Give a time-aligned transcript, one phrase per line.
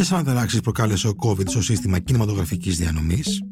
[0.00, 3.42] Ποιε αναταράξει προκάλεσε ο COVID στο σύστημα κινηματογραφικής διανομής,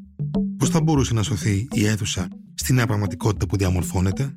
[0.57, 4.37] Πώς θα μπορούσε να σωθεί η αίθουσα στη νέα πραγματικότητα που διαμορφώνεται,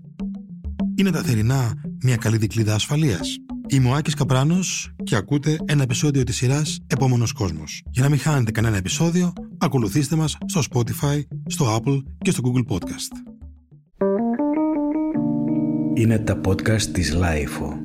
[0.96, 3.37] Είναι τα θερινά μια καλή δικλίδα ασφαλείας.
[3.67, 7.81] Είμαι ο Άκης Καπράνος και ακούτε ένα επεισόδιο της σειράς Επόμενος Κόσμος.
[7.92, 12.73] Για να μην χάνετε κανένα επεισόδιο, ακολουθήστε μας στο Spotify, στο Apple και στο Google
[12.73, 13.31] Podcast.
[15.93, 17.80] Είναι τα podcast της Lifeo.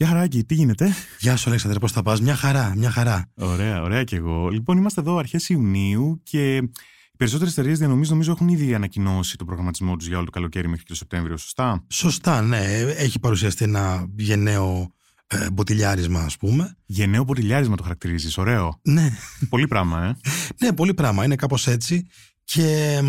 [0.00, 3.30] Γεια χαράκι, τι γίνεται; Γεια σου, Αλέξανδρε, πώς θα πας; Μια χαρά, μια χαρά.
[3.34, 4.48] Ωραία, ωραία κι εγώ.
[4.48, 6.70] Λοιπόν, είμαστε εδώ αρχές Ιουνίου και οι
[7.16, 10.82] περισσότερες εταιρείες διανομής νομίζω έχουν ήδη ανακοινώσει το προγραμματισμό τους για όλο το καλοκαίρι μέχρι
[10.82, 12.58] και το Σεπτέμβριο, σωστά; Σωστά, ναι.
[12.96, 14.94] Έχει παρουσιαστεί ένα γενναίο
[15.26, 16.76] ε, μποτιλιάρισμα, ας πούμε.
[16.86, 18.80] Γενναίο μποτιλιάρισμα το χαρακτηρίζεις, ωραίο.
[18.82, 19.10] Ναι.
[19.48, 20.16] πολύ πράγμα, ε.
[20.66, 21.24] ναι, πολύ πράγμα.
[21.24, 22.06] Είναι κάπως έτσι.
[22.52, 23.00] Και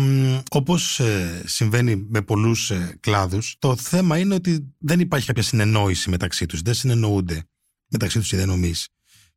[0.50, 6.10] όπως ε, συμβαίνει με πολλούς ε, κλάδους, το θέμα είναι ότι δεν υπάρχει κάποια συνεννόηση
[6.10, 7.44] μεταξύ τους, δεν συνεννοούνται
[7.86, 8.88] μεταξύ τους οι διανομείς.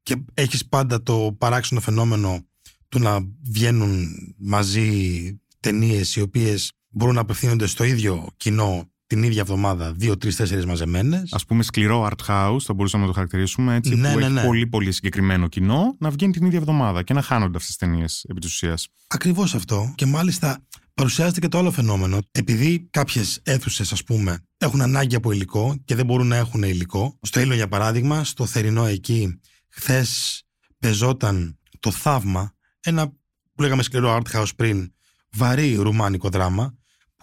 [0.04, 2.48] Και έχεις πάντα το παράξενο φαινόμενο
[2.90, 9.42] του να βγαίνουν μαζί ταινίες οι οποίες μπορούν να απευθύνονται στο ίδιο κοινό την ίδια
[9.42, 11.34] εβδομάδα, δύο, τρεις, τέσσερις μαζεμένες.
[11.34, 13.96] Α πούμε, σκληρό art house, θα μπορούσαμε να το χαρακτηρίσουμε έτσι.
[13.96, 14.44] Ναι, που ναι, έχει ναι.
[14.44, 18.26] πολύ, πολύ συγκεκριμένο κοινό να βγαίνει την ίδια εβδομάδα και να χάνονται αυτές τις ταινίες
[18.28, 18.88] επί της ουσίας.
[19.08, 19.94] Ακριβώς αυτό.
[19.96, 22.20] Και μάλιστα παρουσιάζεται και το άλλο φαινόμενο.
[22.32, 27.18] Επειδή κάποιες αίθουσες, ας πούμε, έχουν ανάγκη από υλικό και δεν μπορούν να έχουν υλικό.
[27.22, 30.42] Στο Ήλιο, για παράδειγμα, στο θερινό εκεί, χθες
[30.80, 33.08] πεζόταν το θαύμα, ένα
[33.56, 34.94] που λέγαμε σκληρό art house πριν,
[35.32, 36.76] βαρύ ρουμάνικο δράμα,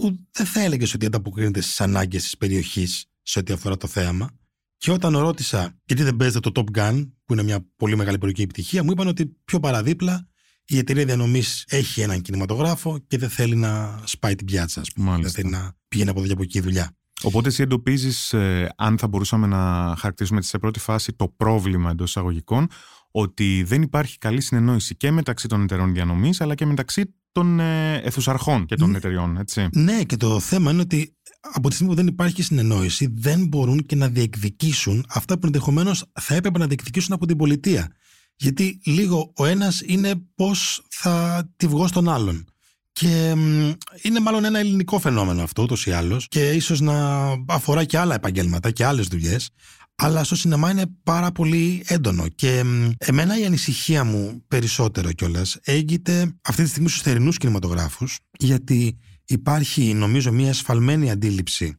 [0.03, 4.31] που δεν θα έλεγες ότι ανταποκρίνεται στις ανάγκες της περιοχής σε ό,τι αφορά το θέαμα.
[4.77, 8.43] Και όταν ρώτησα γιατί δεν παίζετε το Top Gun, που είναι μια πολύ μεγάλη περιοχή
[8.43, 10.29] επιτυχία, μου είπαν ότι πιο παραδίπλα
[10.65, 15.19] η εταιρεία διανομής έχει έναν κινηματογράφο και δεν θέλει να σπάει την πιάτσα, ας πούμε.
[15.21, 16.97] Δεν θέλει να πηγαίνει από εδώ και από εκεί η δουλειά.
[17.23, 22.09] Οπότε εσύ εντοπίζεις, ε, αν θα μπορούσαμε να χαρακτηρίσουμε σε πρώτη φάση το πρόβλημα εντός
[22.09, 22.69] εισαγωγικών,
[23.11, 27.97] ότι δεν υπάρχει καλή συνεννόηση και μεταξύ των εταιρεών διανομής, αλλά και μεταξύ των ε,
[28.05, 28.97] αιθουσαρχών και των Ναι.
[28.97, 29.69] εταιριών, έτσι.
[29.73, 31.17] Ναι, και το θέμα είναι ότι
[31.55, 36.05] από τη στιγμή που δεν υπάρχει συνεννόηση, δεν μπορούν και να διεκδικήσουν αυτά που ενδεχομένως
[36.21, 37.89] θα έπρεπε να διεκδικήσουν από την πολιτεία.
[38.37, 42.45] Γιατί λίγο ο ένας είναι πώς θα τη βγω στον άλλον.
[42.93, 43.71] Και μ,
[44.03, 48.15] είναι μάλλον ένα ελληνικό φαινόμενο αυτό ούτως ή άλλως και ίσως να αφορά και άλλα
[48.15, 49.51] επαγγέλματα και άλλες δουλειές.
[49.95, 52.29] Αλλά στο σινεμά είναι πάρα πολύ έντονο.
[52.29, 58.19] Και μ, εμένα η ανησυχία μου περισσότερο κιόλας έγκυται αυτή τη στιγμή στους θερινούς κινηματογράφους,
[58.39, 61.77] γιατί υπάρχει νομίζω μια εσφαλμένη αντίληψη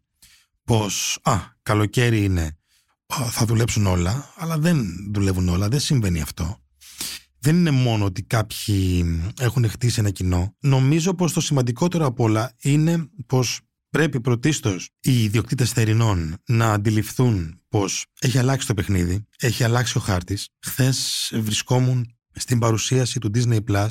[0.63, 2.57] πως α, καλοκαίρι είναι,
[3.07, 6.57] α, θα δουλέψουν όλα, αλλά δεν δουλεύουν όλα, δεν συμβαίνει αυτό.
[7.39, 9.05] Δεν είναι μόνο ότι κάποιοι
[9.39, 10.55] έχουν χτίσει ένα κοινό.
[10.59, 13.59] Νομίζω πως το σημαντικότερο απ' όλα είναι πως
[13.93, 20.01] πρέπει πρωτίστως οι ιδιοκτήτες θερινών να αντιληφθούν πως έχει αλλάξει το παιχνίδι, έχει αλλάξει ο
[20.01, 20.49] χάρτης.
[20.65, 23.87] Χθες βρισκόμουν στην παρουσίαση του Disney Plus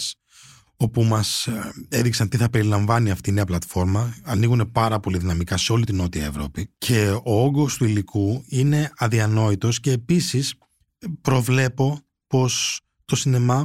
[0.77, 4.17] όπου μας ε, έδειξαν τι θα περιλαμβάνει αυτή η νέα πλατφόρμα.
[4.23, 8.93] Ανοίγουν πάρα πολύ δυναμικά σε όλη την Νότια Ευρώπη και ο όγκος του υλικού είναι
[8.97, 10.55] αδιανόητος και επίσης
[11.21, 13.65] προβλέπω πως το σινεμά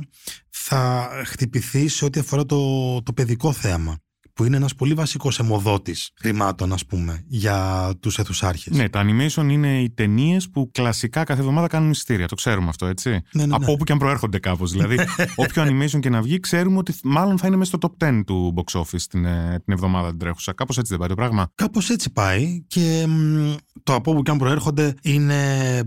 [0.49, 3.97] θα χτυπηθεί σε ό,τι αφορά το, το παιδικό θέαμα
[4.37, 8.77] που είναι ένας πολύ βασικός αιμοδότης χρημάτων ας πούμε για τους αιθουσάρχες.
[8.77, 12.27] Ναι, τα animation είναι οι ταινίες που κλασικά κάθε εβδομάδα κάνουν εισιτήρια.
[12.27, 13.09] Το ξέρουμε αυτό, έτσι.
[13.09, 13.55] Ναι, ναι, ναι.
[13.55, 14.71] Από όπου και αν προέρχονται κάπως.
[14.71, 14.99] δηλαδή,
[15.35, 18.53] όποιο animation και να βγει, ξέρουμε ότι μάλλον θα είναι μέσα στο top 10 του
[18.57, 20.53] box office την, ε, την εβδομάδα την τρέχουσα.
[20.53, 21.51] Κάπως έτσι δεν πάει το πράγμα.
[21.55, 25.79] Κάπως έτσι πάει και μ, το από όπου και αν προέρχονται είναι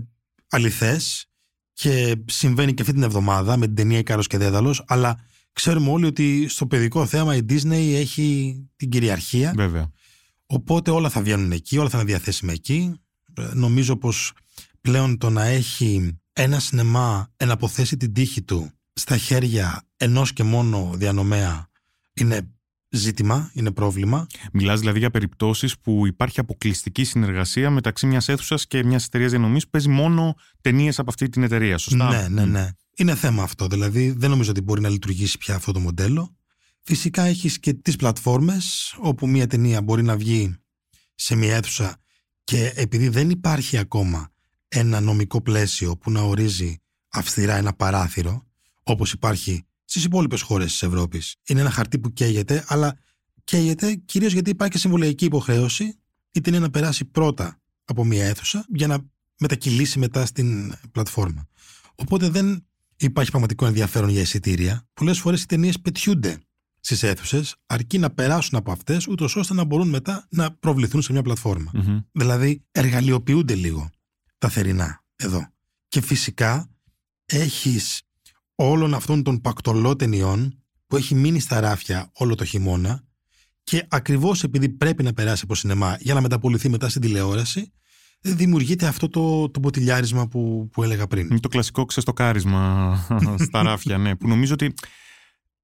[0.49, 1.25] αληθές
[1.73, 5.19] και συμβαίνει και αυτή την εβδομάδα με την ταινία Ικάρος και Δέδαλος αλλά
[5.53, 9.91] ξέρουμε όλοι ότι στο παιδικό θέαμα η Disney έχει την κυριαρχία Βέβαια.
[10.45, 12.93] οπότε όλα θα βγαίνουν εκεί, όλα θα είναι διαθέσιμα εκεί
[13.37, 14.33] Ε, νομίζω πως
[14.81, 20.91] πλέον το να έχει ένα σινεμά εναποθέσει την τύχη του στα χέρια ενός και μόνο
[20.95, 21.69] διανομέα
[22.13, 22.49] είναι
[22.89, 28.83] ζήτημα, είναι πρόβλημα Μιλάς δηλαδή για περιπτώσεις που υπάρχει αποκλειστική συνεργασία μεταξύ μιας αίθουσας και
[28.83, 32.69] μιας εταιρείας διανομής που παίζει μόνο ταινίες από αυτή την εταιρεία, σωστά; Ναι, ναι, ναι.
[33.01, 33.67] Είναι θέμα αυτό.
[33.67, 36.35] Δηλαδή δεν νομίζω ότι μπορεί να λειτουργήσει πια αυτό το μοντέλο.
[36.81, 40.55] Φυσικά έχεις και τις πλατφόρμες όπου μια ταινία μπορεί να βγει
[41.15, 41.97] σε μια αίθουσα
[42.43, 44.31] και επειδή δεν υπάρχει ακόμα
[44.67, 48.47] ένα νομικό πλαίσιο που να ορίζει αυστηρά ένα παράθυρο
[48.83, 51.35] όπως υπάρχει στις υπόλοιπες χώρες της Ευρώπης.
[51.47, 52.97] Είναι ένα χαρτί που καίγεται αλλά
[53.43, 55.99] καίγεται κυρίως γιατί υπάρχει και συμβολιακή υποχρέωση
[56.31, 58.97] η ταινία να περάσει πρώτα από μια αίθουσα για να
[59.39, 61.47] μετακυλήσει μετά στην πλατφόρμα.
[61.95, 62.65] Οπότε δεν
[63.05, 64.87] υπάρχει πραγματικό ενδιαφέρον για εισιτήρια.
[64.93, 66.39] Πολλέ φορές οι ταινίες πετιούνται
[66.79, 71.11] στις αίθουσες, αρκεί να περάσουν από αυτές, ούτως ώστε να μπορούν μετά να προβληθούν σε
[71.11, 71.71] μια πλατφόρμα.
[71.73, 71.99] Μμμ.
[72.11, 73.89] Δηλαδή, εργαλειοποιούνται λίγο
[74.37, 75.47] τα θερινά εδώ.
[75.87, 76.69] Και φυσικά
[77.25, 78.01] έχεις
[78.55, 83.03] όλων αυτών των πακτολό ταινιών που έχει μείνει στα ράφια όλο το χειμώνα
[83.63, 87.71] και ακριβώς επειδή πρέπει να περάσει από σινεμά για να μεταπολυθεί μετά στην τηλεόραση
[88.21, 91.27] δημιουργείται αυτό το, το ποτηλιάρισμα που, που έλεγα πριν.
[91.29, 92.97] Είναι το κλασικό ξεστοκάρισμα
[93.47, 94.73] στα ράφια, ναι, που νομίζω ότι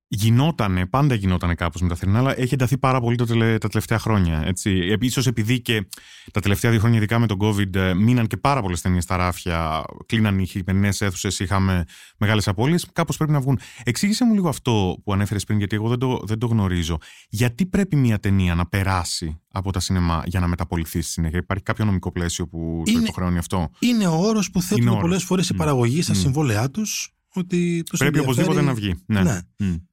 [0.07, 3.15] γινότανε, πάντα γινότανε κάπως με τα θερινά, αλλά έχει ενταθεί πάρα πολύ
[3.57, 4.43] τα τελευταία χρόνια.
[4.45, 4.97] Έτσι.
[4.99, 5.87] Ίσως επειδή και
[6.31, 9.17] τα τελευταία δύο χρόνια, ειδικά με τον COVID, ε, μείναν και πάρα πολλές ταινίες στα
[9.17, 11.83] ράφια, κλείναν οι χειμερινές αίθουσες, είχαμε
[12.17, 13.59] μεγάλες απώλειες, κάπως πρέπει να βγουν.
[13.83, 16.97] Εξήγησε μου λίγο αυτό που ανέφερες πριν, γιατί εγώ δεν το, δεν το γνωρίζω.
[17.29, 21.63] Γιατί πρέπει μια ταινία να περάσει από τα σινεμά για να μεταπολυθεί στη συνέχεια; Υπάρχει
[21.63, 25.49] κάποιο νομικό πλαίσιο που είναι, το υποχρεώνει αυτό; Είναι ο όρος που θέτουν πολλές φορές
[25.49, 26.17] η παραγωγή στα mm.
[26.17, 28.95] συμβόλαιά τους ότι τους Πρέπει οπωσδήποτε να βγει.
[29.05, 29.21] Ναι.
[29.21, 29.39] ναι.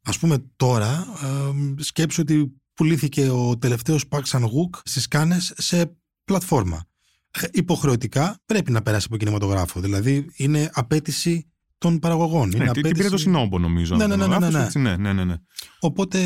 [0.03, 5.97] Ας πούμε τώρα ε, σκέψου ότι πουλήθηκε ο τελευταίος Pax and Wook στις Κάνες σε
[6.25, 6.85] πλατφόρμα.
[7.31, 9.81] Ε, υποχρεωτικά πρέπει να περάσει από κινηματογράφο.
[9.81, 11.49] Δηλαδή είναι απέτηση
[11.79, 12.49] των παραγωγών.
[12.49, 12.87] Ναι, είναι απέτηση...
[12.87, 13.97] Την πήρε το συνόμπο νομίζω.
[13.97, 14.69] Ναι, ναι, ναι, ναι, ναι.
[14.75, 15.35] ναι, ναι, ναι, ναι.
[15.81, 16.21] Οπότε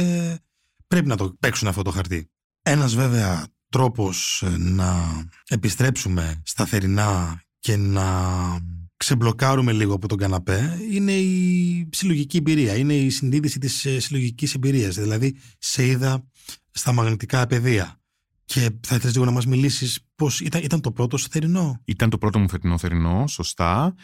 [0.87, 2.31] πρέπει να το παίξουν αυτό το χαρτί.
[2.63, 8.07] Ένας βέβαια τρόπος ε, να επιστρέψουμε σταθερινά και να
[8.99, 14.55] ξεμπλοκάρουμε λίγο από τον καναπέ είναι η συλλογική εμπειρία, είναι η συνείδηση της ε, συλλογικής
[14.55, 14.95] εμπειρίας.
[14.95, 16.25] Δηλαδή, σε είδα
[16.71, 18.01] στα μαγνητικά πεδία
[18.45, 22.11] και θα ήθελες λίγο να μας μιλήσεις πώς ήταν, ήταν το πρώτο σου θερινό; Ήταν
[22.11, 23.95] το πρώτο μου φετινό θερινό, σωστά.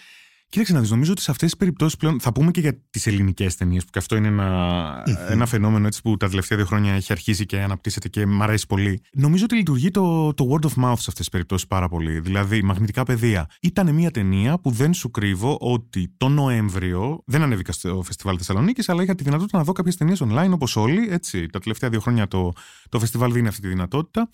[0.55, 2.21] Κοίταξε να δεις, νομίζω ότι σε αυτές τις περιπτώσεις πλέον.
[2.21, 6.03] Θα πούμε και για τις ελληνικές ταινίες, που και αυτό είναι ένα, ένα φαινόμενο έτσι,
[6.03, 9.01] που τα τελευταία δύο χρόνια έχει αρχίσει και αναπτύσσεται και μου αρέσει πολύ.
[9.12, 12.21] Νομίζω ότι λειτουργεί το, το word of mouth σε αυτές τις περιπτώσεις πάρα πολύ.
[12.21, 13.49] Δηλαδή, μαγνητικά πεδία.
[13.61, 18.89] Ήταν μια ταινία που δεν σου κρύβω ότι το Νοέμβριο δεν ανέβηκα στο φεστιβάλ Θεσσαλονίκης,
[18.89, 21.09] αλλά είχα τη δυνατότητα να δω κάποιες ταινίες online όπως όλοι.
[21.11, 22.53] Έτσι, τα τελευταία δύο χρόνια το,
[22.89, 24.29] το φεστιβάλ δίνει αυτή τη δυνατότητα.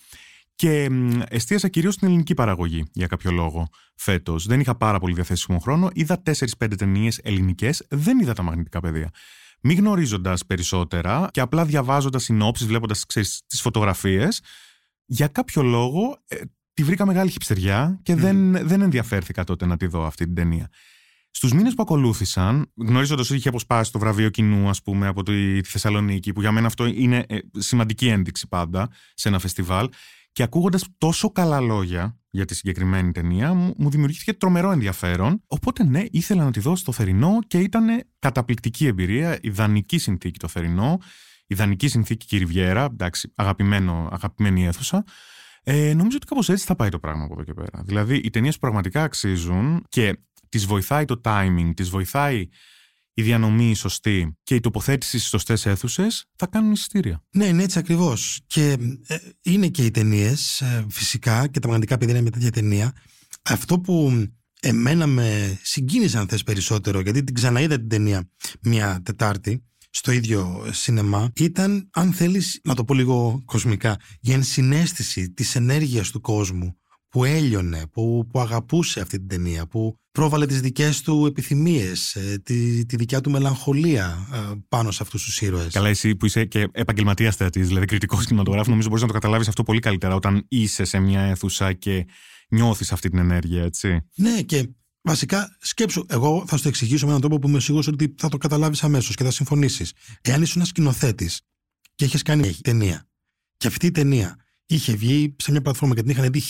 [0.61, 0.91] Και
[1.29, 4.47] εστίασα κυρίως στην ελληνική παραγωγή για κάποιο λόγο φέτος.
[4.47, 5.91] Δεν είχα πάρα πολύ διαθέσιμο χρόνο.
[5.93, 6.23] Είδα
[6.59, 9.11] 4-5 ταινίες ελληνικές, δεν είδα τα μαγνητικά πεδία.
[9.61, 13.07] Μη γνωρίζοντας περισσότερα και απλά διαβάζοντας συνόψεις, βλέποντας
[13.47, 14.43] τις φωτογραφίες,
[15.05, 16.37] για κάποιο λόγο ε,
[16.73, 20.69] τη βρήκα μεγάλη χυψτεριά και δεν, δεν ενδιαφέρθηκα τότε να τη δω αυτή την ταινία.
[21.31, 25.63] Στους μήνες που ακολούθησαν, γνωρίζοντας ότι είχε αποσπάσει το βραβείο κοινού, ας πούμε, από τη
[25.63, 29.89] Θεσσαλονίκη, που για μένα αυτό είναι ε, σημαντική ένδειξη πάντα σε ένα φεστιβάλ,
[30.33, 35.43] και ακούγοντας τόσο καλά λόγια για τη συγκεκριμένη ταινία, μου δημιουργήθηκε τρομερό ενδιαφέρον.
[35.47, 39.39] Οπότε ναι, ήθελα να τη δω στο θερινό και ήταν καταπληκτική εμπειρία.
[39.43, 40.99] Ιδανική συνθήκη το θερινό,
[41.47, 42.85] ιδανική συνθήκη και η Ριβιέρα.
[42.85, 45.05] Εντάξει, αγαπημένο, αγαπημένη αίθουσα.
[45.63, 47.83] Ε, νομίζω ότι κάπως έτσι θα πάει το πράγμα από εδώ και πέρα.
[47.85, 50.19] Δηλαδή, οι ταινίες που πραγματικά αξίζουν και
[50.49, 52.49] τις βοηθάει το timing, τις βοηθάει
[53.21, 57.25] η διανομή σωστή και η τοποθέτηση στις σωστές αίθουσες θα κάνουν εισιτήρια.
[57.31, 58.41] Ναι, είναι έτσι ακριβώς.
[58.47, 58.77] Και
[59.07, 62.93] ε, είναι και οι ταινίες, ε, φυσικά, και τα μαγνητικά παιδιά είναι με τέτοια ταινία.
[63.43, 64.27] Αυτό που
[64.61, 68.31] εμένα με συγκίνησε, αν θες περισσότερο, γιατί την ξαναείδα την ταινία
[68.61, 75.31] μια Τετάρτη στο ίδιο σινεμά, ήταν, αν θέλεις να το πω λίγο κοσμικά, η ενσυναίσθηση
[75.31, 76.80] της ενέργειας του κόσμου
[77.11, 82.41] που έλειωνε, που, που αγαπούσε αυτή την ταινία, που πρόβαλε τις δικές του επιθυμίες, ε,
[82.43, 85.73] τη, τη δικιά του μελαγχολία ε, πάνω σε αυτούς τους ήρωες.
[85.73, 89.49] Καλά, εσύ που είσαι και επαγγελματίας θεατής, δηλαδή κριτικός κινηματογράφου, νομίζω μπορείς να το καταλάβεις
[89.49, 92.07] αυτό πολύ καλύτερα όταν είσαι σε μια αίθουσα και
[92.49, 94.01] νιώθεις αυτή την ενέργεια, έτσι.
[94.15, 94.69] Ναι, και
[95.03, 98.29] βασικά σκέψου, εγώ θα σου το εξηγήσω με έναν τρόπο που είμαι σίγουρος ότι θα
[98.29, 99.93] το καταλάβεις αμέσως και θα συμφωνήσεις.
[100.21, 101.41] Εάν είσαι ένας σκηνοθέτης
[101.95, 103.09] και έχεις κάνει ταινία
[103.57, 104.37] και αυτή η ταινία
[104.75, 106.43] είχε βγει σε μια πλατφόρμα και την είχαν δει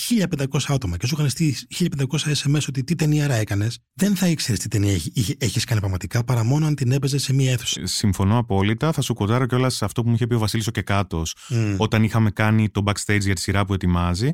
[0.51, 4.61] 1500 άτομα και σου είχαν στείλει 1500 SMS ότι τι ταινία έκανες, δεν θα ήξερες
[4.61, 4.93] τι ταινία
[5.39, 7.87] έχεις κάνει πραγματικά παρά μόνο αν την έπαιζες σε μια αίθουσα.
[7.87, 8.93] Συμφωνώ απόλυτα.
[8.93, 11.75] Θα σου κοντάρω κιόλας σε αυτό που μου είχε πει ο Βασίλης ο Κεκάτος mm.
[11.77, 14.31] όταν είχαμε κάνει το backstage για τη σειρά που ετοιμάζει.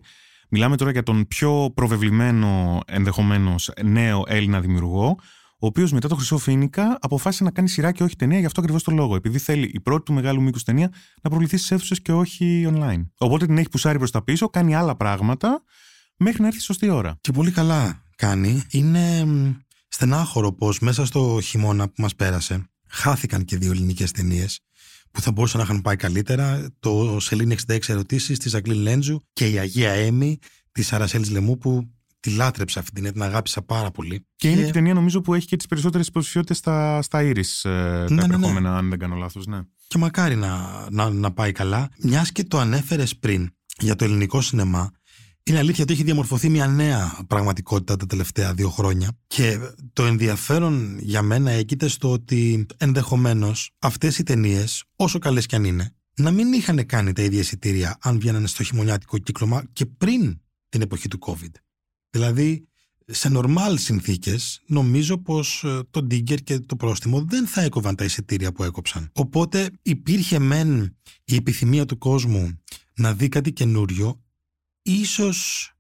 [0.49, 5.19] Μιλάμε τώρα για τον πιο προβεβλημένο ενδεχομένως νέο Έλληνα δημιουργό,
[5.59, 8.61] ο οποίος μετά το Χρυσό Φίνικα αποφάσισε να κάνει σειρά και όχι ταινία γι' αυτό
[8.61, 9.17] ακριβώς το λόγο.
[9.17, 13.07] Επειδή θέλει η πρώτη του μεγάλου μήκους ταινία να προβληθεί στις αίθουσες και όχι online.
[13.19, 15.63] Οπότε την έχει πουσάρει προς τα πίσω, κάνει άλλα πράγματα
[16.17, 17.17] μέχρι να έρθει σωστή ώρα.
[17.21, 18.63] Και πολύ καλά κάνει.
[18.71, 19.27] Είναι
[19.89, 24.61] στενάχωρο πως μέσα στο χειμώνα που μας πέρασε χάθηκαν και δύο ελληνικές ταινίες
[25.11, 26.69] που θα μπορούσαν να είχαν πάει καλύτερα.
[26.81, 30.39] Το Σελήνη 66 ερωτήσεις της Ζαγκλίν Λέντζου και η Αγία Έμι
[30.73, 31.91] της Αρασέλη Λεμού που
[32.27, 34.27] τη λάτρεψα αυτή την ταινία, την αγάπησα πάρα πολύ.
[34.37, 37.63] Και, είναι και η ταινία νομίζω που έχει και τις περισσότερες υποψηφιότητες στα, στα Iris,
[37.63, 38.25] ε, ναι, τα ναι, ναι.
[38.25, 38.77] επερχόμενα, ναι.
[38.77, 39.47] αν δεν κάνω λάθος.
[39.47, 39.61] Ναι.
[39.89, 41.89] Και μακάρι να, να, να πάει καλά.
[41.99, 44.91] Μιας και το ανέφερες πριν για το ελληνικό σινεμά,
[45.43, 49.19] είναι αλήθεια ότι έχει διαμορφωθεί μια νέα πραγματικότητα τα τελευταία δύο χρόνια.
[49.27, 49.59] Και
[49.93, 55.65] το ενδιαφέρον για μένα έγκυται στο ότι ενδεχομένως αυτές οι ταινίες, όσο καλές κι αν
[55.65, 60.41] είναι, να μην είχαν κάνει τα ίδια εισιτήρια αν βγαίνανε στο χειμωνιάτικο κύκλωμα και πριν
[60.69, 61.66] την εποχή του COVID.
[62.17, 62.69] Δηλαδή,
[63.07, 68.05] σε νορμάλ συνθήκες νομίζω πως ε, το Digger και το πρόστιμο δεν θα έκοβαν τα
[68.05, 69.11] εισιτήρια που έκοψαν.
[69.13, 72.61] Οπότε υπήρχε μεν η επιθυμία του κόσμου
[72.95, 74.23] να δει κάτι καινούριο,
[74.83, 75.71] ίσως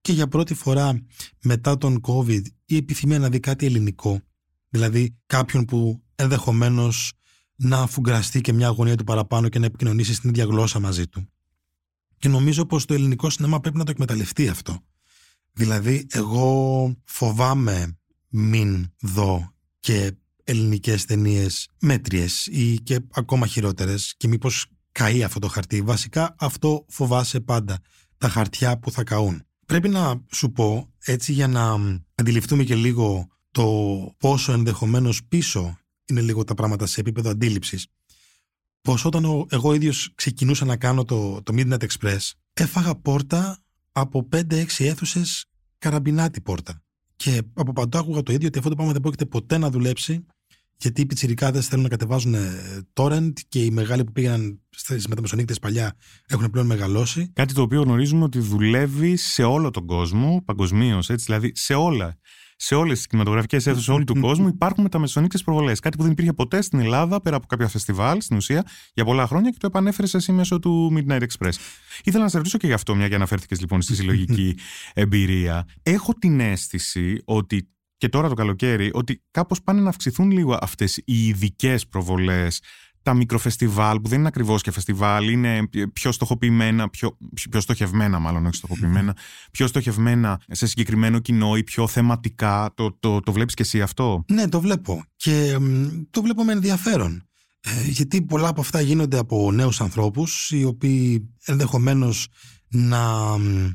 [0.00, 1.02] και για πρώτη φορά
[1.42, 4.20] μετά τον COVID η επιθυμία να δει κάτι ελληνικό,
[4.68, 7.12] δηλαδή κάποιον που ενδεχομένως
[7.56, 11.28] να αφουγκραστεί και μια αγωνία του παραπάνω και να επικοινωνήσει στην ίδια γλώσσα μαζί του.
[12.18, 14.82] Και νομίζω πως το ελληνικό σινέμα πρέπει να το εκμεταλλευτεί αυτό.
[15.56, 20.12] Δηλαδή, εγώ φοβάμαι μην δω και
[20.44, 25.82] ελληνικές ταινίες μέτριες ή και ακόμα χειρότερες και μήπως καεί αυτό το χαρτί.
[25.82, 27.78] Βασικά αυτό φοβάσαι πάντα,
[28.18, 29.42] τα χαρτιά που θα καούν.
[29.66, 31.76] Πρέπει να σου πω, έτσι για να
[32.14, 33.66] αντιληφθούμε και λίγο το
[34.18, 37.86] πόσο ενδεχομένως πίσω είναι λίγο τα πράγματα σε επίπεδο αντίληψης.
[38.80, 43.63] Πως όταν εγώ ίδιος ξεκινούσα να κάνω το, το Midnight Express, έφαγα πόρτα
[43.96, 45.44] από 5-6 αίθουσες
[45.78, 46.82] καραμπινάτη πόρτα.
[47.16, 50.24] Και από παντού άκουγα το ίδιο ότι αυτό το πράγμα δεν πρόκειται ποτέ να δουλέψει,
[50.76, 52.34] γιατί οι πιτσιρικάδες θέλουν να κατεβάζουν
[52.92, 55.96] torrent και οι μεγάλοι που πήγαιναν στις μεταμεσονύκτες παλιά
[56.26, 57.30] έχουν πλέον μεγαλώσει.
[57.32, 62.18] Κάτι το οποίο γνωρίζουμε ότι δουλεύει σε όλο τον κόσμο, παγκοσμίως, δηλαδή σε όλα
[62.56, 65.80] σε όλες τις κινηματογραφικές αίθουσες όλου του κόσμου υπάρχουν μεταμεσονύκτε προβολές.
[65.80, 69.26] Κάτι που δεν υπήρχε ποτέ στην Ελλάδα πέρα από κάποια φεστιβάλ στην ουσία για πολλά
[69.26, 71.52] χρόνια και το επανέφερες εσύ μέσω του Midnight Express.
[72.04, 74.56] Ήθελα να σε ρωτήσω και γι' αυτό, μια και αναφέρθηκες λοιπόν στη συλλογική
[74.94, 75.66] εμπειρία.
[75.82, 80.96] Έχω την αίσθηση ότι και τώρα το καλοκαίρι, ότι κάπως πάνε να αυξηθούν λίγο αυτές
[80.96, 82.60] οι ειδικές προβολές
[83.04, 87.18] τα μικροφεστιβάλ που δεν είναι ακριβώς και φεστιβάλ, είναι πιο στοχοποιημένα, πιο,
[87.50, 89.16] πιο στοχευμένα μάλλον, όχι στοχοποιημένα,
[89.50, 92.72] πιο στοχευμένα σε συγκεκριμένο κοινό ή πιο θεματικά.
[92.74, 95.58] Το, το, το βλέπεις και εσύ αυτό; Ναι, το βλέπω και
[96.10, 97.28] το βλέπω με ενδιαφέρον.
[97.60, 102.28] Ε, γιατί πολλά από αυτά γίνονται από νέους ανθρώπους οι οποίοι ενδεχομένως
[102.68, 103.34] να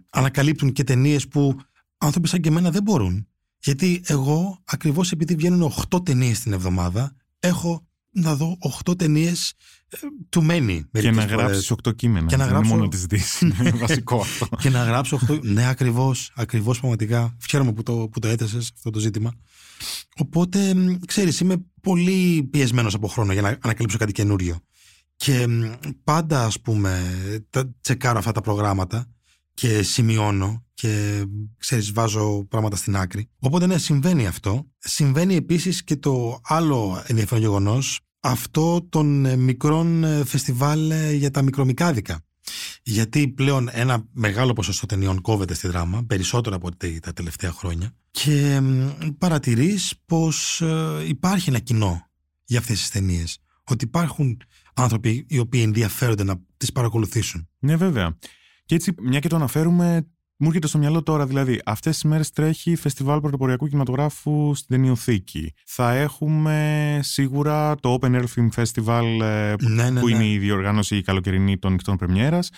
[0.09, 1.59] ανακαλύπτουν και ταινίες που
[1.97, 3.27] άνθρωποι σαν και εμένα δεν μπορούν.
[3.59, 9.53] Γιατί εγώ, ακριβώς επειδή βγαίνουν 8 ταινίες την εβδομάδα, έχω να δω 8 ταινίες
[9.89, 9.97] ε,
[10.29, 10.85] του μένει.
[10.91, 12.27] Και να γράψεις 8 κείμενα.
[12.27, 12.69] Και να γράψω...
[12.75, 13.41] μόνο της δύσης.
[13.59, 14.47] Είναι βασικό αυτό.
[14.61, 15.39] και να γράψω 8.
[15.41, 16.31] ναι, ακριβώς.
[16.35, 17.37] Ακριβώς πραγματικά.
[17.49, 19.33] Χαίρομαι που το, που το έθεσε αυτό το ζήτημα.
[20.17, 20.73] Οπότε,
[21.07, 24.59] ξέρεις, είμαι πολύ πιεσμένος από χρόνο για να ανακαλύψω κάτι καινούριο.
[25.15, 25.47] Και
[26.03, 27.01] πάντα, ας πούμε,
[27.49, 29.07] τα, τσεκάρω αυτά τα προγράμματα
[29.59, 31.23] και σημειώνω και
[31.57, 33.29] ξέρεις βάζω πράγματα στην άκρη.
[33.39, 34.65] Οπότε ναι, συμβαίνει αυτό.
[34.77, 41.31] Συμβαίνει επίσης και το άλλο ενδιαφέρον γεγονός, αυτό των ε, μικρών ε, φεστιβάλ ε, για
[41.31, 42.25] τα μικρομικάδικα.
[42.83, 46.69] Γιατί πλέον ένα μεγάλο ποσοστό ταινιών κόβεται στη δράμα, περισσότερο από
[47.01, 48.61] τα τελευταία χρόνια και
[49.17, 50.63] παρατηρείς πως
[51.07, 52.09] υπάρχει ένα κοινό
[52.45, 53.39] για αυτές τις ταινίες.
[53.63, 54.41] Ότι υπάρχουν
[54.73, 57.49] άνθρωποι οι οποίοι ενδιαφέρονται να τις παρακολουθήσουν.
[57.59, 58.17] Ναι βέβαια.
[58.69, 60.07] Και έτσι, μια και το αναφέρουμε,
[60.37, 65.53] μου έρχεται στο μυαλό τώρα, δηλαδή, αυτές τις μέρες τρέχει φεστιβάλ πρωτοποριακού κινηματογράφου στην Ταινιοθήκη.
[65.65, 70.13] Θα έχουμε σίγουρα το Open Air Film Festival, ε, ναι, ναι, που ναι.
[70.13, 72.49] είναι η διοργάνωση η καλοκαιρινή των νυχτών Πρεμιέρας.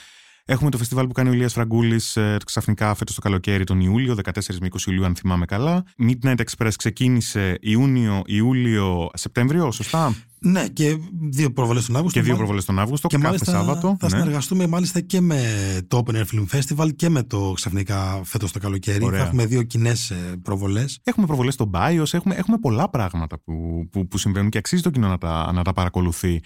[0.45, 4.15] Έχουμε το φεστιβάλ που κάνει ο Ηλίας Φραγκούλης ε, ξαφνικά φέτος το καλοκαίρι τον Ιούλιο,
[4.23, 4.31] 14
[4.61, 5.83] με 20 Ιουλίου αν θυμάμαι καλά.
[5.99, 10.97] Midnight Express ξεκίνησε Ιούνιο, Ιούλιο, Σεπτέμβριο, σωστά; Ναι, και
[11.29, 12.19] δύο προβολές τον Αύγουστο.
[12.19, 13.97] Και δύο προβολές τον Αύγουστο, και κάθε μάλιστα Σάββατο.
[13.99, 14.17] Θα ναι.
[14.17, 15.41] συνεργαστούμε μάλιστα και με
[15.87, 19.03] το Open Air Film Festival και με το ξαφνικά φέτος το καλοκαίρι.
[19.03, 19.19] Ωραία.
[19.19, 20.99] Θα έχουμε δύο κοινές ε, προβολές.
[21.03, 24.89] Έχουμε προβολές στο Bios, έχουμε, έχουμε πολλά πράγματα που, που, που συμβαίνουν και αξίζει το
[24.89, 26.41] κοινό να τα, να τα παρακολουθεί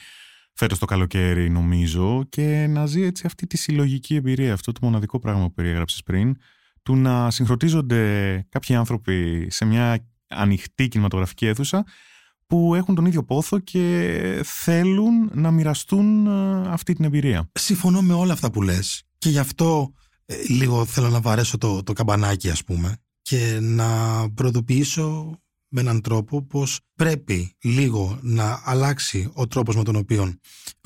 [0.55, 5.19] φέτος το καλοκαίρι νομίζω και να ζει έτσι αυτή τη συλλογική εμπειρία, αυτό το μοναδικό
[5.19, 6.37] πράγμα που περιέγραψες πριν,
[6.83, 11.85] του να συγχρονίζονται κάποιοι άνθρωποι σε μια ανοιχτή κινηματογραφική αίθουσα
[12.47, 17.49] που έχουν τον ίδιο πόθο και θέλουν να μοιραστούν ε, αυτή την εμπειρία.
[17.53, 19.93] Συμφωνώ με όλα αυτά που λες και γι' αυτό
[20.25, 23.87] ε, λίγο θέλω να βαρέσω το, το καμπανάκι ας πούμε και να
[24.33, 30.33] προειδοποιήσω με έναν τρόπο πως πρέπει λίγο να αλλάξει ο τρόπος με τον οποίο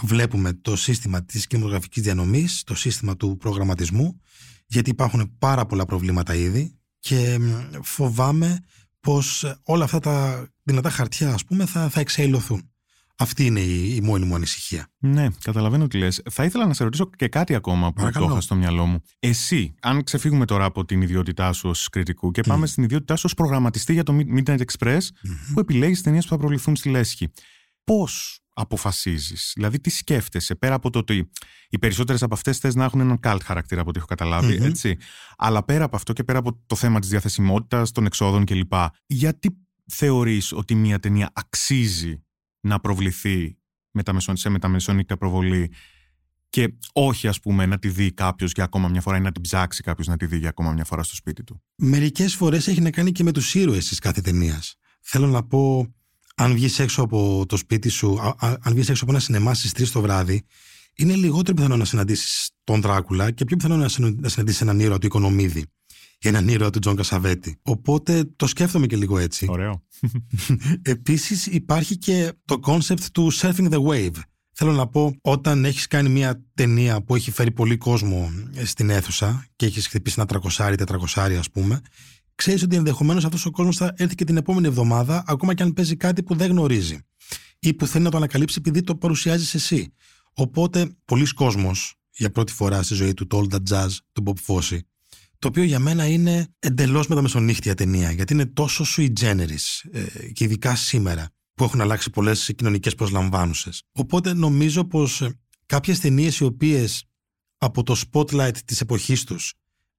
[0.04, 4.22] βλέπουμε το σύστημα της κινηματογραφικής διανομής, το σύστημα του προγραμματισμού,
[4.66, 7.40] γιατί υπάρχουν πάρα πολλά προβλήματα ήδη και
[7.82, 8.60] φοβάμαι
[9.00, 12.72] πως όλα αυτά τα δυνατά χαρτιά ας πούμε θα, θα εξαϊλωθούν.
[13.22, 14.88] Αυτή είναι η, η μόνη μου ανησυχία.
[14.98, 16.22] Ναι, καταλαβαίνω τι λες.
[16.30, 19.02] Θα ήθελα να σε ρωτήσω και κάτι ακόμα που το είχα στο μυαλό μου.
[19.20, 23.24] Εσύ, αν ξεφύγουμε τώρα από την ιδιότητά σου ως κριτικού και πάμε στην ιδιότητά σου
[23.26, 25.00] ως προγραμματιστή για το Midnight Express,
[25.54, 27.32] που επιλέγεις ταινίες που θα προβληθούν στη Λέσχη.
[27.84, 31.30] Πώς αποφασίζεις, δηλαδή τι σκέφτεσαι, πέρα από το ότι
[31.70, 34.98] οι περισσότερες από αυτές θες να έχουν έναν cult χαρακτήρα από ό,τι έχω έτσι.
[35.38, 38.74] Αλλά πέρα από αυτό και πέρα από το θέμα της διαθεσιμότητας, των εξόδων κλπ.
[39.06, 42.24] Γιατί θεωρείς ότι μια ταινία αξίζει
[42.60, 43.58] να προβληθεί
[43.92, 45.72] με τα σε μεταμεσονύκτα προβολή
[46.50, 49.42] και όχι ας πούμε να τη δει κάποιος για ακόμα μια φορά ή να την
[49.42, 51.64] ψάξει κάποιος να τη δει για ακόμα μια φορά στο σπίτι του.
[51.76, 54.76] Μερικές φορές έχει να κάνει και με τους ήρωες της κάθε ταινίας.
[55.02, 55.94] Θέλω να πω,
[56.36, 59.54] αν βγεις έξω από το σπίτι σου, α, α, αν βγεις έξω από ένα σινεμά
[59.54, 60.46] στις 3 το βράδυ,
[60.96, 65.06] είναι λιγότερο πιθανό να συναντήσεις τον Δράκουλα και πιο πιθανό να συναντήσεις έναν ήρωα του
[65.06, 65.66] Οικονομίδη
[66.22, 67.60] ή έναν ήρωα του Τζον Κασαβέτη.
[67.62, 69.46] Οπότε το σκέφτομαι και λίγο έτσι.
[69.50, 69.84] Ωραίο.
[70.82, 74.16] Επίσης υπάρχει και το concept του surfing the wave.
[74.52, 78.32] Θέλω να πω, όταν έχεις κάνει μια ταινία που έχει φέρει πολύ κόσμο
[78.64, 81.82] στην αίθουσα και έχεις χτυπήσει ένα τρακοσάρι, τετρακοσάρι, ας πούμε,
[82.36, 85.74] ξέρεις ότι ενδεχομένως αυτός ο κόσμος θα έρθει και την επόμενη εβδομάδα, ακόμα και αν
[85.74, 87.00] παίζει κάτι που δεν γνωρίζει
[87.60, 89.94] ή που θέλει να το ανακαλύψει επειδή το παρουσιάζεις εσύ.
[90.34, 94.34] Οπότε, πολλοί κόσμος για πρώτη φορά στη ζωή του το All That Jazz του Bob
[94.48, 94.80] Fosse,
[95.40, 100.44] το οποίο για μένα είναι εντελώς μεταμεσονύχτια ταινία, γιατί είναι τόσο sui generis ε, και
[100.44, 103.84] ειδικά σήμερα που έχουν αλλάξει πολλές κοινωνικές προσλαμβάνουσες.
[103.92, 107.04] Οπότε νομίζω πως ε, κάποιες ταινίες οι οποίες
[107.58, 109.54] από το spotlight της εποχής τους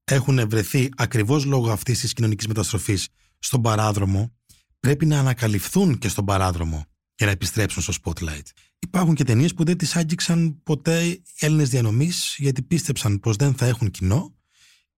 [0.04, 4.32] έχουν βρεθεί ακριβώς λόγω αυτής της κοινωνικής μεταστροφής στον παράδρομο,
[4.80, 8.46] πρέπει να ανακαλυφθούν και στον παράδρομο για να επιστρέψουν στο spotlight.
[8.78, 13.54] Υπάρχουν και ταινίες που δεν τις άγγιξαν ποτέ οι Έλληνες διανομής γιατί πίστεψαν πως δεν
[13.54, 14.34] θα έχουν κοινό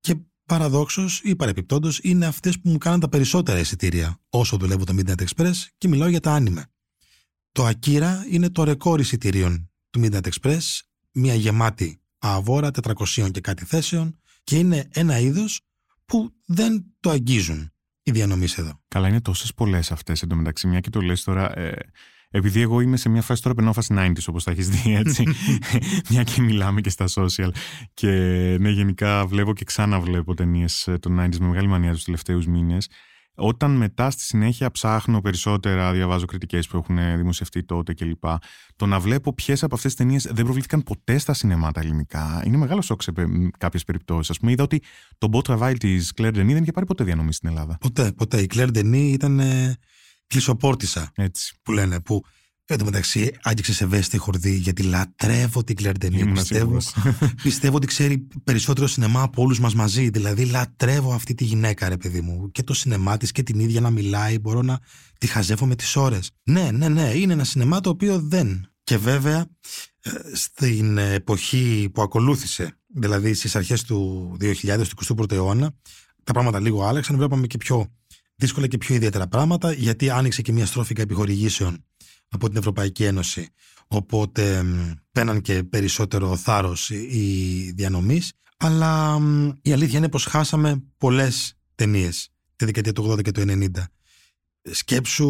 [0.00, 0.14] και
[0.46, 5.24] παραδόξως ή παρεπιπτόντως είναι αυτές που μου κάναν τα περισσότερα εισιτήρια όσο δουλεύω το Midnight
[5.26, 6.66] Express και μιλάω για τα άνιμε.
[7.52, 10.60] Το Akira είναι το ρεκόρ εισιτήριων του Midnight Express,
[11.12, 15.60] μια γεμάτη αβόρα 400 και κάτι θέσεων και είναι ένα είδος
[16.06, 17.72] που δεν το αγγίζουν
[18.02, 18.80] οι διανομής εδώ.
[18.88, 20.66] Καλά, είναι τόσες πολλές αυτές εντωμεταξύ.
[20.66, 21.74] Μια και το λες τώρα, ε,
[22.34, 25.24] επειδή εγώ είμαι σε μια φάση τώρα περνάω φάση 90s όπως τα έχεις δει έτσι,
[26.10, 27.48] μια και μιλάμε και στα social
[27.94, 28.08] και
[28.60, 32.88] ναι γενικά βλέπω και ξαναβλέπω ταινίες των 90s με μεγάλη μανία τους τελευταίους μήνες
[33.34, 38.24] όταν μετά στη συνέχεια ψάχνω περισσότερα, διαβάζω κριτικές που έχουν δημοσιευτεί τότε κλπ.
[38.76, 42.42] Το να βλέπω ποιες από αυτές τις ταινίες δεν προβλήθηκαν ποτέ στα σινεμά τα ελληνικά
[42.46, 43.12] είναι μεγάλο σοκ σε
[43.58, 44.36] κάποιες περιπτώσεις.
[44.36, 44.82] Α πούμε, είδα ότι
[45.18, 47.76] το Beau Travail της Claire Denis δεν είχε πάρει ποτέ διανομή στην Ελλάδα.
[47.80, 48.40] Ποτέ, ποτέ.
[48.40, 49.40] Η Claire Denis ήταν
[50.32, 51.12] κλεισοπόρτισα.
[51.14, 51.54] Έτσι.
[51.62, 52.00] Που λένε.
[52.00, 52.24] Που
[52.64, 55.92] Εν τω μεταξύ, άγγιξε σε βέστη χορδί γιατί λατρεύω την Κλέρ
[56.32, 56.76] Πιστεύω,
[57.42, 60.08] πιστεύω ότι ξέρει περισσότερο σινεμά από όλους μας μαζί.
[60.08, 62.50] Δηλαδή, λατρεύω αυτή τη γυναίκα, ρε παιδί μου.
[62.50, 64.38] Και το σινεμά της και την ίδια να μιλάει.
[64.38, 64.78] Μπορώ να
[65.18, 66.30] τη χαζεύω με τις ώρες.
[66.42, 67.12] Ναι, ναι, ναι.
[67.14, 68.66] Είναι ένα σινεμά το οποίο δεν.
[68.84, 69.46] Και βέβαια,
[70.00, 75.74] ε, στην εποχή που ακολούθησε, δηλαδή στις αρχές του 2000, του 21ου αιώνα,
[76.24, 77.16] τα πράγματα λίγο άλλαξαν.
[77.16, 77.86] Βλέπαμε και πιο
[78.42, 81.84] δύσκολα και πιο ιδιαίτερα πράγματα, γιατί άνοιξε και μια στρόφικα επιχορηγήσεων
[82.28, 83.48] από την Ευρωπαϊκή Ένωση.
[83.86, 84.64] Οπότε
[85.12, 88.32] πέναν και περισσότερο θάρρος οι διανομής.
[88.56, 89.20] Αλλά
[89.62, 93.68] η αλήθεια είναι πως χάσαμε πολλές ταινίες τη δεκαετία του 80 και του 90.
[94.70, 95.28] Σκέψου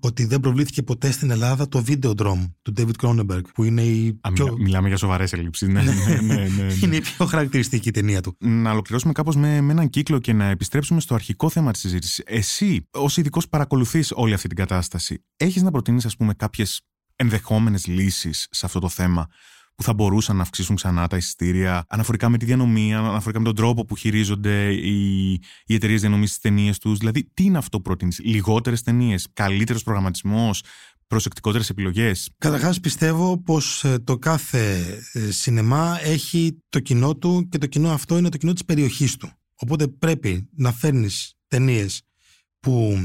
[0.00, 4.32] ότι δεν προβλήθηκε ποτέ στην Ελλάδα το Videodrome του David Cronenberg που είναι η Α,
[4.32, 4.56] πιο...
[4.58, 5.68] Μιλάμε για σοβαρές ελλείψεις.
[5.68, 8.36] Ναι, ναι, ναι, ναι, ναι, είναι η πιο χαρακτηριστική ταινία του.
[8.38, 12.22] Να ολοκληρώσουμε κάπως με, με έναν κύκλο και να επιστρέψουμε στο αρχικό θέμα της συζήτησης.
[12.26, 16.80] Εσύ, ως ειδικός παρακολουθείς όλη αυτή την κατάσταση, έχεις να προτείνεις, ας πούμε, κάποιες
[17.16, 19.28] ενδεχόμενες λύσεις σε αυτό το θέμα
[19.74, 23.54] που θα μπορούσαν να αυξήσουν ξανά τα εισιτήρια αναφορικά με τη διανομή, αναφορικά με τον
[23.54, 25.32] τρόπο που χειρίζονται οι,
[25.64, 26.98] οι εταιρείες διανομής στις ταινίες τους.
[26.98, 30.62] Δηλαδή, τι είναι αυτό που προτείνεις, Λιγότερες ταινίες, καλύτερος προγραμματισμός,
[31.06, 37.58] προσεκτικότερες επιλογές; Καταρχάς, πιστεύω πως ε, το κάθε ε, σινεμά έχει το κοινό του και
[37.58, 39.30] το κοινό αυτό είναι το κοινό της περιοχής του.
[39.54, 42.02] Οπότε πρέπει να φέρνεις ταινίες
[42.60, 43.04] που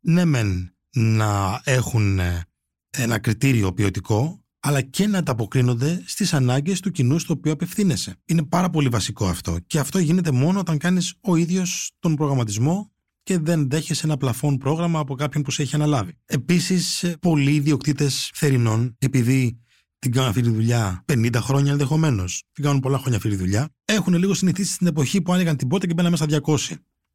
[0.00, 2.44] ναι, μεν να έχουν ε,
[2.90, 8.16] ένα κριτήριο ποιοτικό, αλλά και να ανταποκρίνονται στις ανάγκες του κοινού στο οποίο απευθύνεσαι.
[8.24, 9.58] Είναι πάρα πολύ βασικό αυτό.
[9.66, 14.58] Και αυτό γίνεται μόνο όταν κάνεις ο ίδιος τον προγραμματισμό και δεν δέχεσαι ένα πλαφόν
[14.58, 16.18] πρόγραμμα από κάποιον που σε έχει αναλάβει.
[16.24, 19.60] Επίσης, πολλοί ιδιοκτήτες θερινών, επειδή
[19.98, 23.68] την κάνουν αυτή τη δουλειά 50 χρόνια ενδεχομένως, την κάνουν πολλά χρόνια αυτή τη δουλειά,
[23.84, 26.56] έχουν λίγο συνηθίσει στην εποχή που άνοιγαν την πόρτα και μπαίναν μέσα 200.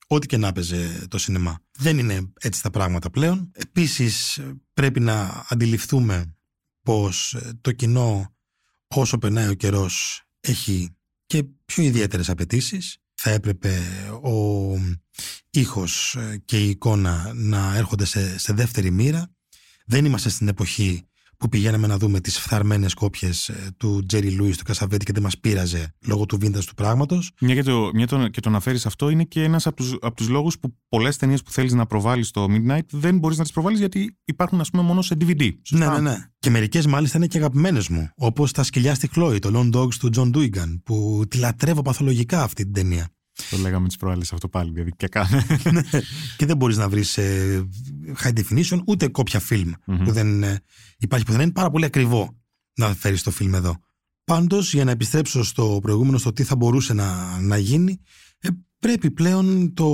[0.08, 1.60] Ό,τι και να έπαιζε το σινεμά.
[1.78, 3.52] Δεν είναι έτσι τα πράγματα πλέον.
[3.54, 4.40] Επίσης,
[4.74, 6.36] πρέπει να αντιληφθούμε
[6.84, 8.36] πως ε, το κοινό
[8.88, 12.98] όσο περνάει ο καιρός έχει και πιο ιδιαίτερες απαιτήσεις.
[13.16, 13.80] Θα έπρεπε
[14.24, 14.76] ο
[15.50, 19.32] ήχος ε, και η εικόνα να έρχονται σε, σε δεύτερη μοίρα.
[19.86, 21.10] Δεν είμαστε στην εποχή
[21.42, 25.24] που πηγαίναμε να δούμε τις φθαρμένες κόπιες ε, του Τζέρι Λούις του Κασαβέτη και δεν
[25.24, 27.32] μας πείραζε λόγω του βίντας του πράγματος.
[27.42, 29.98] Μια και το, μια το, και το να φέρεις αυτό είναι και ένας από τους,
[30.02, 33.44] από τους λόγους που πολλές ταινίες που θέλεις να προβάλλεις στο Midnight δεν μπορείς να
[33.44, 35.52] τις προβάλλεις γιατί υπάρχουν ας πούμε μόνο σε DVD.
[35.70, 36.16] Ναι, ναι, ναι.
[36.40, 39.94] Και μερικές μάλιστα είναι και αγαπημένες μου, όπως τα σκυλιά στη Χλόη, το Lone Dogs
[39.94, 43.10] του John Duigan, που τη λατρεύω παθολογικά αυτή την ταινία.
[43.50, 45.46] Το λέγαμε τις προάλλες αυτό πάλι, δηλαδή και κάνε.
[45.72, 45.82] Ναι.
[46.38, 47.68] και δεν μπορείς να βρεις ε,
[48.24, 50.60] high definition ούτε κόπια φιλμ που δεν ε,
[50.98, 51.44] υπάρχει πουθενά.
[51.44, 52.38] Είναι πάρα πολύ ακριβό
[52.74, 53.76] να φέρεις το φιλμ εδώ.
[54.24, 58.00] Πάντως, για να επιστρέψω στο προηγούμενο, στο τι θα μπορούσε να, να γίνει,
[58.40, 58.50] ε,
[58.80, 59.90] πρέπει πλέον το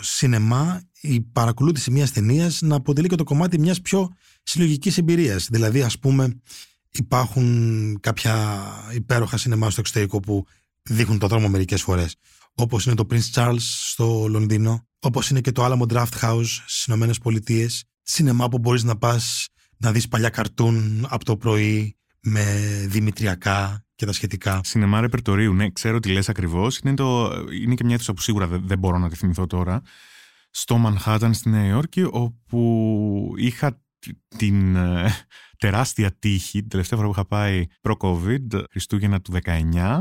[0.00, 5.48] σινεμά, η παρακολούθηση μιας ταινίας να αποτελεί και το κομμάτι μιας πιο συλλογικής εμπειρίας.
[5.50, 6.40] Δηλαδή, ας πούμε,
[6.90, 8.62] υπάρχουν κάποια
[8.94, 10.46] υπέροχα σινεμά στο εξωτερικό που
[10.82, 12.16] δείχνουν το δρόμο μερικές φορές.
[12.54, 16.84] Όπως είναι το Prince Charles στο Λονδίνο, όπως είναι και το Alamo Draft House στις
[16.84, 17.84] Ηνωμένες Πολιτείες.
[18.02, 22.44] Σινεμά που μπορείς να πας να δεις παλιά καρτούν από το πρωί με
[22.88, 24.60] δημητριακά και τα σχετικά.
[24.64, 26.78] Σινεμά ρεπερτορίου, ναι, ξέρω τι λες ακριβώς.
[26.78, 29.82] Είναι, το, είναι και μια αίθουσα που σίγουρα δεν, μπορώ να τη θυμηθώ τώρα.
[30.50, 33.82] Στο Μανχάταν στη Νέα Υόρκη, όπου είχα
[34.36, 35.10] την ε,
[35.58, 39.98] τεράστια τύχη, την τελευταία φορά που είχα πάει προ-COVID, Χριστούγεννα του 19,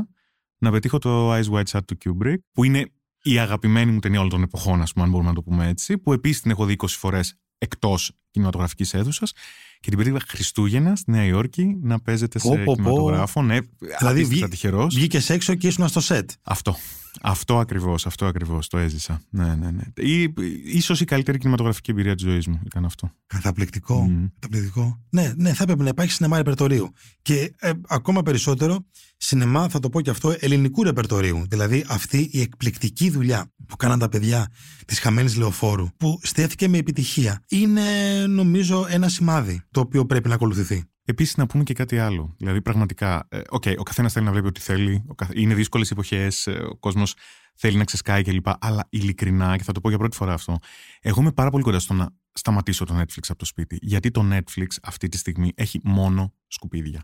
[0.64, 4.32] να πετύχω το Eyes Wide Shut του Kubrick, που είναι η αγαπημένη μου ταινία όλων
[4.32, 6.76] των εποχών, ας πούμε, αν μπορούμε να το πούμε έτσι, που επίσης την έχω δει
[6.78, 9.32] 20 φορές εκτός κινηματογραφικής αίθουσας
[9.80, 13.42] και την περίοδο Χριστούγεννα στη Νέα Υόρκη να παίζεται σε πω, κινηματογράφο.
[13.42, 13.58] Ναι,
[14.00, 14.46] δηλαδή βγή,
[14.90, 16.30] βγήκες έξω και ήσουν στο σετ.
[16.44, 16.76] Αυτό.
[17.22, 19.22] Αυτό ακριβώς, αυτό ακριβώς το έζησα.
[19.30, 19.84] Ναι, ναι, ναι.
[20.06, 23.12] Ή, ίσως η καλύτερη κινηματογραφική εμπειρία της ζωής μου ήταν αυτό.
[23.28, 24.10] Καταπληκτικό.
[24.10, 24.30] Mm.
[24.40, 25.02] Καταπληκτικό.
[25.10, 26.92] Ναι, ναι, θα έπρεπε να υπάρχει σινεμά ρεπερτορίου.
[27.22, 28.86] Και ε, ακόμα περισσότερο
[29.18, 31.46] σινεμά, θα το πω και αυτό, ελληνικού ρεπερτορίου.
[31.48, 34.48] Δηλαδή αυτή η εκπληκτική δουλειά που κάναν τα παιδιά
[34.86, 37.82] της χαμένης λεωφόρου, που στέθηκε με επιτυχία, είναι
[38.28, 40.84] νομίζω ένα σημάδι το οποίο πρέπει να ακολουθηθεί.
[41.06, 42.36] Επίσης, να πούμε και κάτι άλλο.
[42.38, 45.06] Δηλαδή, πραγματικά, ε, okay, ο καθένας θέλει να βλέπει ό,τι θέλει.
[45.34, 46.48] Είναι δύσκολες εποχές.
[46.48, 47.16] Ε, ο κόσμος
[47.56, 48.48] θέλει να ξεσκάει κλπ.
[48.60, 50.58] Αλλά ειλικρινά, και θα το πω για πρώτη φορά αυτό,
[51.02, 53.78] εγώ είμαι πάρα πολύ κοντά στο να σταματήσω το Netflix από το σπίτι.
[53.82, 57.04] Γιατί το Netflix αυτή τη στιγμή έχει μόνο σκουπίδια.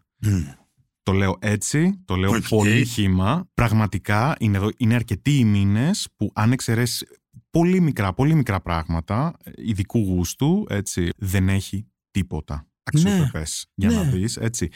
[1.03, 3.49] Το λέω έτσι, το λέω πολύ χήμα.
[3.53, 7.05] Πραγματικά είναι, εδώ, είναι αρκετοί οι μήνες που αν εξαιρέσεις
[7.49, 14.01] πολύ μικρά, πολύ μικρά πράγματα ε, ειδικού γούστου, έτσι, δεν έχει τίποτα αξιοπρεπές για να
[14.01, 14.37] δεις.
[14.37, 14.69] Έτσι.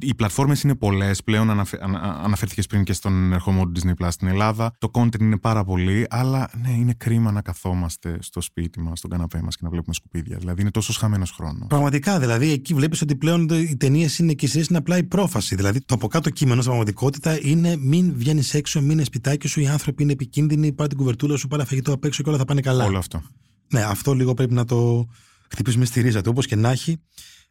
[0.00, 1.50] Οι πλατφόρμες είναι πολλές πλέον.
[1.50, 1.78] Αναφε...
[2.22, 4.72] Αναφέρθηκε πριν και στον ερχομό του Disney Plus στην Ελλάδα.
[4.78, 9.10] Το content είναι πάρα πολύ, αλλά ναι, είναι κρίμα να καθόμαστε στο σπίτι μας, στον
[9.10, 10.36] καναπέ μας και να βλέπουμε σκουπίδια.
[10.36, 11.66] Δηλαδή είναι τόσο χαμένος χρόνος.
[11.68, 15.54] Πραγματικά, δηλαδή εκεί βλέπεις ότι πλέον οι ταινίες είναι και οι είναι απλά η πρόφαση.
[15.54, 19.60] Δηλαδή το από κάτω κείμενο στην πραγματικότητα είναι μην βγαίνεις έξω, μην είναι σπιτάκι σου,
[19.60, 22.44] οι άνθρωποι είναι επικίνδυνοι, πάρει την κουβερτούλα σου, πάρει φαγητό απ' έξω και όλα θα
[22.44, 22.84] πάνε καλά.
[22.84, 23.22] Όλο αυτό.
[23.72, 25.08] Ναι, αυτό λίγο πρέπει να το
[25.50, 27.00] χτυπήσουμε στη ρίζα του, όπως και να έχει.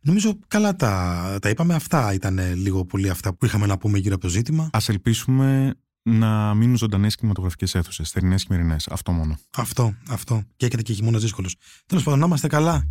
[0.01, 1.73] Νομίζω καλά τα, τα είπαμε.
[1.73, 4.63] Αυτά ήταν λίγο πολύ αυτά που είχαμε να πούμε γύρω από το ζήτημα.
[4.63, 8.87] Α ελπίσουμε να μείνουν ζωντανές κινηματογραφικές αίθουσες, θερινές και μερινές.
[8.87, 9.37] Αυτό μόνο.
[9.57, 10.43] Αυτό, αυτό.
[10.55, 11.55] Και έχετε και χειμώνας δύσκολος.
[11.85, 12.87] Τέλος πάντων, να είμαστε καλά.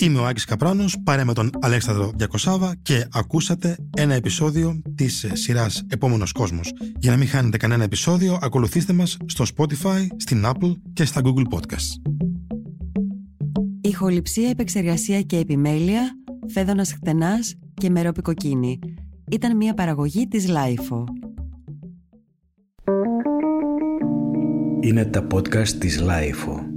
[0.00, 5.84] Είμαι ο Άκης Καπράνος, παρέ με τον Αλέξανδρο Διακοσάβα και ακούσατε ένα επεισόδιο της σειράς
[5.88, 6.72] Επόμενος Κόσμος.
[6.98, 11.58] Για να μην χάνετε κανένα επεισόδιο, ακολουθήστε μας στο Spotify, στην Apple και στα Google
[11.58, 12.10] Podcasts.
[13.80, 16.10] Ηχοληψία, επεξεργασία και επιμέλεια,
[16.52, 18.78] φέδωνας χτενάς και μερόπικοκίνη.
[19.30, 21.04] Ήταν μια παραγωγή της Lifeo.
[24.80, 26.69] Είναι τα podcast της Lifeo.